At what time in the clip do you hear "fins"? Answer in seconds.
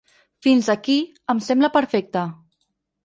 0.45-0.69